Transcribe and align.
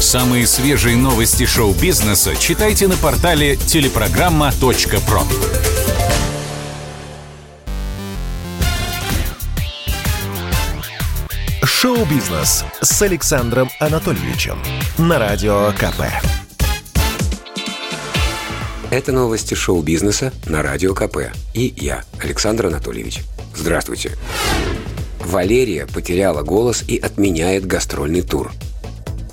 Самые 0.00 0.46
свежие 0.46 0.96
новости 0.96 1.46
шоу-бизнеса 1.46 2.36
читайте 2.36 2.88
на 2.88 2.96
портале 2.96 3.56
телепрограмма.про. 3.56 5.22
Шоу-бизнес 11.64 12.64
с 12.80 13.02
Александром 13.02 13.68
Анатольевичем 13.80 14.58
на 14.98 15.18
Радио 15.18 15.72
КП. 15.72 16.02
Это 18.90 19.10
новости 19.10 19.54
шоу-бизнеса 19.54 20.32
на 20.46 20.62
Радио 20.62 20.94
КП. 20.94 21.32
И 21.52 21.74
я, 21.76 22.04
Александр 22.20 22.66
Анатольевич. 22.66 23.22
Здравствуйте. 23.56 24.12
Валерия 25.24 25.86
потеряла 25.86 26.42
голос 26.42 26.84
и 26.86 26.96
отменяет 26.98 27.66
гастрольный 27.66 28.22
тур. 28.22 28.52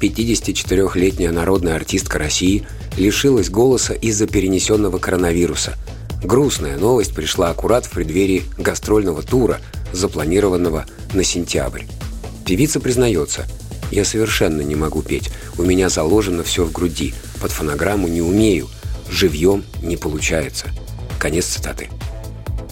54-летняя 0.02 1.32
народная 1.32 1.76
артистка 1.76 2.18
России 2.18 2.66
лишилась 2.98 3.50
голоса 3.50 3.94
из-за 3.94 4.28
перенесенного 4.28 4.98
коронавируса. 4.98 5.76
Грустная 6.24 6.78
новость 6.78 7.14
пришла 7.14 7.50
аккурат 7.50 7.86
в 7.86 7.92
преддверии 7.92 8.44
гастрольного 8.58 9.22
тура, 9.22 9.60
запланированного 9.94 10.86
на 11.14 11.24
сентябрь. 11.24 11.84
Певица 12.46 12.80
признается, 12.80 13.46
«Я 13.92 14.06
совершенно 14.06 14.62
не 14.62 14.76
могу 14.76 15.02
петь, 15.02 15.30
у 15.58 15.64
меня 15.64 15.90
заложено 15.90 16.44
все 16.44 16.64
в 16.64 16.72
груди, 16.72 17.14
под 17.42 17.52
фонограмму 17.52 18.08
не 18.08 18.22
умею, 18.22 18.68
живьем 19.10 19.64
не 19.84 19.98
получается». 19.98 20.68
Конец 21.20 21.46
цитаты. 21.46 21.90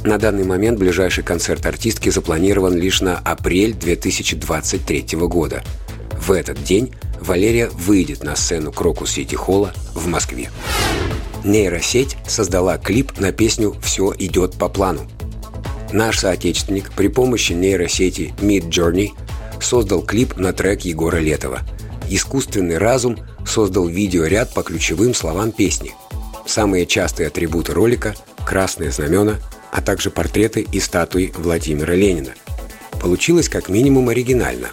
На 0.03 0.17
данный 0.17 0.45
момент 0.45 0.79
ближайший 0.79 1.23
концерт 1.23 1.65
артистки 1.65 2.09
запланирован 2.09 2.75
лишь 2.75 3.01
на 3.01 3.17
апрель 3.17 3.73
2023 3.73 5.05
года. 5.27 5.63
В 6.13 6.31
этот 6.31 6.63
день 6.63 6.93
Валерия 7.19 7.69
выйдет 7.69 8.23
на 8.23 8.35
сцену 8.35 8.71
Крокус 8.71 9.11
Сити 9.11 9.35
Холла 9.35 9.73
в 9.93 10.07
Москве. 10.07 10.51
Нейросеть 11.43 12.17
создала 12.27 12.77
клип 12.77 13.19
на 13.19 13.31
песню 13.31 13.75
«Все 13.81 14.13
идет 14.17 14.55
по 14.55 14.69
плану». 14.69 15.07
Наш 15.91 16.19
соотечественник 16.19 16.91
при 16.91 17.07
помощи 17.07 17.53
нейросети 17.53 18.33
Mid 18.39 18.69
Journey 18.69 19.11
создал 19.61 20.01
клип 20.01 20.37
на 20.37 20.53
трек 20.53 20.81
Егора 20.81 21.17
Летова. 21.17 21.61
Искусственный 22.09 22.77
разум 22.77 23.17
создал 23.45 23.87
видеоряд 23.87 24.53
по 24.53 24.63
ключевым 24.63 25.13
словам 25.13 25.51
песни. 25.51 25.93
Самые 26.45 26.85
частые 26.85 27.27
атрибуты 27.27 27.73
ролика– 27.73 28.15
красные 28.45 28.91
знамена, 28.91 29.37
а 29.71 29.81
также 29.81 30.09
портреты 30.09 30.61
и 30.61 30.79
статуи 30.79 31.33
Владимира 31.37 31.93
Ленина. 31.93 32.33
Получилось 32.99 33.49
как 33.49 33.69
минимум 33.69 34.09
оригинально. 34.09 34.69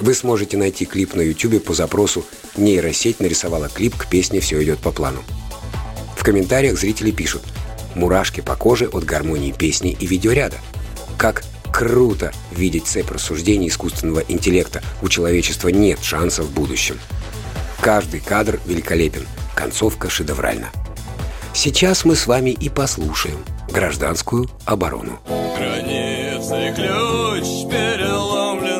Вы 0.00 0.14
сможете 0.14 0.56
найти 0.56 0.84
клип 0.84 1.14
на 1.14 1.22
YouTube 1.22 1.62
по 1.62 1.74
запросу 1.74 2.24
«Нейросеть 2.56 3.20
нарисовала 3.20 3.68
клип 3.68 3.96
к 3.96 4.06
песне 4.06 4.40
«Все 4.40 4.62
идет 4.62 4.78
по 4.78 4.90
плану». 4.90 5.22
В 6.16 6.24
комментариях 6.24 6.78
зрители 6.78 7.10
пишут 7.10 7.42
«Мурашки 7.94 8.40
по 8.40 8.56
коже 8.56 8.86
от 8.86 9.04
гармонии 9.04 9.52
песни 9.52 9.96
и 9.98 10.06
видеоряда». 10.06 10.58
Как 11.18 11.42
круто 11.72 12.32
видеть 12.50 12.86
цепь 12.86 13.10
рассуждений 13.10 13.68
искусственного 13.68 14.20
интеллекта. 14.28 14.82
У 15.02 15.08
человечества 15.08 15.68
нет 15.68 15.98
шансов 16.02 16.46
в 16.46 16.52
будущем. 16.52 16.98
Каждый 17.80 18.20
кадр 18.20 18.60
великолепен, 18.66 19.26
концовка 19.54 20.08
шедевральна. 20.08 20.70
Сейчас 21.54 22.04
мы 22.04 22.14
с 22.14 22.26
вами 22.26 22.50
и 22.50 22.68
послушаем 22.68 23.38
гражданскую 23.70 24.48
оборону. 24.64 25.20
Границы 25.26 26.72
ключ 26.74 27.70
переломлен 27.70 28.71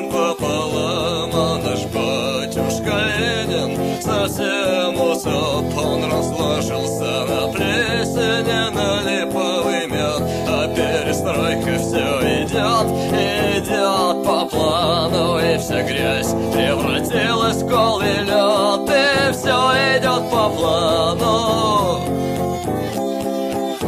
вся 15.63 15.83
грязь 15.83 16.31
превратилась 16.53 17.63
в 17.63 17.69
кол 17.69 18.01
и 18.01 18.19
лед, 18.25 18.91
и 18.91 19.33
все 19.33 19.57
идет 19.97 20.29
по 20.29 20.49
плану. 20.51 22.01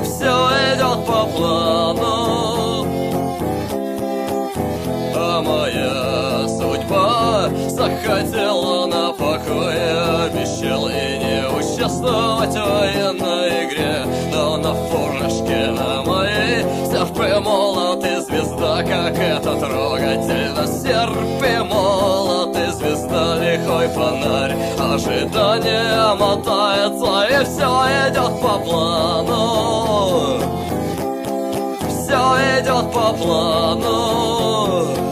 Все 0.04 0.34
идет 0.72 1.04
по 1.04 1.26
плану. 1.26 2.86
А 5.16 5.42
моя 5.42 6.46
судьба 6.48 7.48
захотела 7.68 8.86
на 8.86 9.12
покое 9.12 10.26
Обещал 10.26 10.88
и 10.88 11.18
не 11.18 11.48
участвовать 11.48 12.54
в 12.54 12.70
военной 12.70 13.64
игре. 13.64 14.06
Но 14.32 14.56
на 14.58 14.74
фуражке 14.74 15.72
на 15.72 16.02
моей 16.04 16.62
серп 16.88 17.18
и 17.18 17.40
молот 17.40 18.04
и 18.04 18.20
звезда 18.20 18.82
Как 18.84 19.18
ожидание 24.94 26.14
мотается 26.14 27.26
И 27.28 27.44
все 27.44 27.68
идет 28.08 28.40
по 28.40 28.58
плану. 28.58 30.38
Все 31.88 32.60
идет 32.60 32.92
по 32.92 33.12
плану 33.12 35.03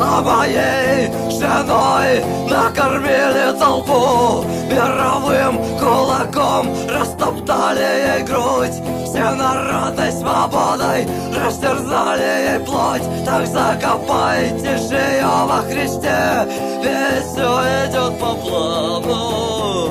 а 0.00 0.22
моей 0.22 1.10
женой 1.30 2.24
накормили 2.48 3.58
толпу. 3.58 4.44
Мировым 4.70 5.58
кулаком 5.78 6.68
растоптали 6.88 8.16
ей 8.16 8.22
грудь. 8.24 8.80
Все 9.04 9.30
народной 9.34 10.12
свободой 10.12 11.06
растерзали 11.34 12.52
ей 12.52 12.60
плоть. 12.60 13.02
Так 13.24 13.46
закопайте 13.46 14.76
же 14.78 14.94
ее 14.94 15.46
во 15.46 15.62
Христе 15.62 16.48
Ведь 16.82 17.24
все 17.26 17.62
идет 17.86 18.18
по 18.18 18.34
плану. 18.34 19.90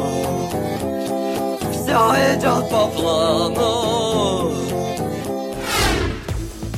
Все 1.71 1.99
идет 2.35 2.69
по 2.69 2.87
плану. 2.87 4.53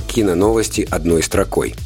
Киноновости 0.08 0.86
одной 0.92 1.24
строкой– 1.24 1.74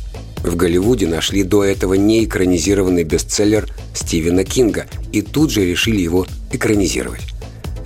в 0.50 0.56
Голливуде 0.56 1.08
нашли 1.08 1.44
до 1.44 1.64
этого 1.64 1.94
неэкранизированный 1.96 3.04
бестселлер 3.04 3.68
Стивена 3.94 4.44
Кинга 4.44 4.86
и 5.12 5.22
тут 5.22 5.50
же 5.50 5.66
решили 5.66 6.02
его 6.02 6.28
экранизировать. 6.52 7.22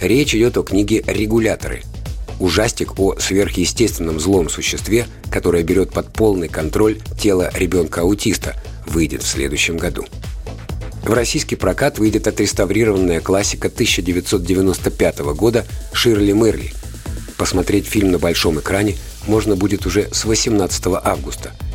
Речь 0.01 0.33
идет 0.33 0.57
о 0.57 0.63
книге 0.63 1.03
«Регуляторы». 1.05 1.83
Ужастик 2.39 2.99
о 2.99 3.17
сверхъестественном 3.19 4.19
злом 4.19 4.49
существе, 4.49 5.07
которое 5.29 5.61
берет 5.61 5.91
под 5.91 6.11
полный 6.13 6.47
контроль 6.47 6.99
тело 7.19 7.51
ребенка-аутиста, 7.53 8.55
выйдет 8.87 9.23
в 9.23 9.27
следующем 9.27 9.77
году. 9.77 10.05
В 11.03 11.13
российский 11.13 11.55
прокат 11.55 11.99
выйдет 11.99 12.27
отреставрированная 12.27 13.19
классика 13.19 13.67
1995 13.67 15.19
года 15.35 15.65
«Ширли 15.93 16.31
Мерли». 16.31 16.71
Посмотреть 17.37 17.85
фильм 17.85 18.11
на 18.11 18.19
большом 18.19 18.59
экране 18.59 18.95
можно 19.27 19.55
будет 19.55 19.85
уже 19.85 20.09
с 20.11 20.25
18 20.25 20.83
августа– 21.03 21.51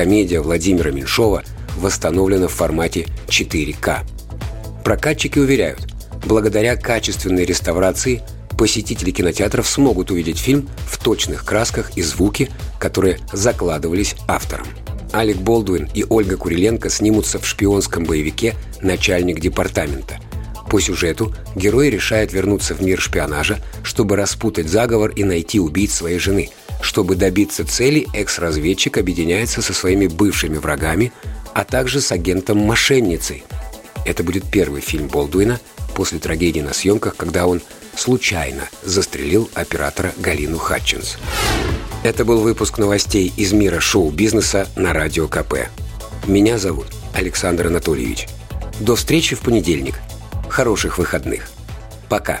комедия 0.00 0.40
Владимира 0.40 0.90
Меньшова 0.90 1.44
восстановлена 1.76 2.48
в 2.48 2.52
формате 2.52 3.06
4К. 3.28 3.98
Прокатчики 4.82 5.38
уверяют, 5.38 5.92
благодаря 6.24 6.74
качественной 6.76 7.44
реставрации 7.44 8.22
посетители 8.56 9.10
кинотеатров 9.10 9.68
смогут 9.68 10.10
увидеть 10.10 10.38
фильм 10.38 10.70
в 10.86 10.96
точных 10.96 11.44
красках 11.44 11.98
и 11.98 12.02
звуке, 12.02 12.48
которые 12.78 13.18
закладывались 13.34 14.14
автором. 14.26 14.68
Алек 15.12 15.36
Болдуин 15.36 15.86
и 15.92 16.06
Ольга 16.08 16.38
Куриленко 16.38 16.88
снимутся 16.88 17.38
в 17.38 17.46
шпионском 17.46 18.04
боевике 18.04 18.54
«Начальник 18.80 19.38
департамента». 19.38 20.18
По 20.70 20.80
сюжету 20.80 21.34
герой 21.54 21.90
решает 21.90 22.32
вернуться 22.32 22.74
в 22.74 22.80
мир 22.80 22.98
шпионажа, 22.98 23.58
чтобы 23.82 24.16
распутать 24.16 24.70
заговор 24.70 25.10
и 25.10 25.24
найти 25.24 25.60
убийц 25.60 25.92
своей 25.92 26.18
жены– 26.18 26.48
чтобы 26.80 27.14
добиться 27.14 27.64
цели, 27.64 28.06
экс-разведчик 28.14 28.98
объединяется 28.98 29.62
со 29.62 29.72
своими 29.72 30.06
бывшими 30.06 30.56
врагами, 30.56 31.12
а 31.54 31.64
также 31.64 32.00
с 32.00 32.12
агентом-мошенницей. 32.12 33.44
Это 34.06 34.22
будет 34.22 34.44
первый 34.50 34.80
фильм 34.80 35.08
Болдуина 35.08 35.60
после 35.94 36.18
трагедии 36.18 36.60
на 36.60 36.72
съемках, 36.72 37.16
когда 37.16 37.46
он 37.46 37.60
случайно 37.96 38.68
застрелил 38.82 39.50
оператора 39.54 40.12
Галину 40.16 40.58
Хатчинс. 40.58 41.18
Это 42.02 42.24
был 42.24 42.40
выпуск 42.40 42.78
новостей 42.78 43.32
из 43.36 43.52
мира 43.52 43.80
шоу-бизнеса 43.80 44.68
на 44.76 44.94
Радио 44.94 45.28
КП. 45.28 45.68
Меня 46.26 46.58
зовут 46.58 46.86
Александр 47.12 47.66
Анатольевич. 47.66 48.26
До 48.78 48.96
встречи 48.96 49.36
в 49.36 49.40
понедельник. 49.40 49.96
Хороших 50.48 50.96
выходных. 50.96 51.50
Пока. 52.08 52.40